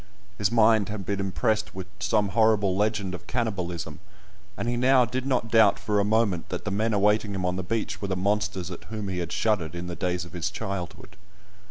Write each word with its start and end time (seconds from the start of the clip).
His 0.39 0.51
mind 0.51 0.89
had 0.89 1.05
been 1.05 1.19
impressed 1.19 1.75
with 1.75 1.85
some 1.99 2.29
horrible 2.29 2.75
legend 2.75 3.13
of 3.13 3.27
cannibalism, 3.27 3.99
and 4.57 4.67
he 4.67 4.75
now 4.75 5.05
did 5.05 5.27
not 5.27 5.51
doubt 5.51 5.77
for 5.77 5.99
a 5.99 6.03
moment 6.03 6.49
that 6.49 6.65
the 6.65 6.71
men 6.71 6.91
awaiting 6.91 7.35
him 7.35 7.45
on 7.45 7.55
the 7.55 7.61
beach 7.61 8.01
were 8.01 8.07
the 8.07 8.15
monsters 8.15 8.71
at 8.71 8.85
whom 8.85 9.09
he 9.09 9.19
had 9.19 9.31
shuddered 9.31 9.75
in 9.75 9.85
the 9.85 9.95
days 9.95 10.25
of 10.25 10.33
his 10.33 10.49
childhood. 10.49 11.17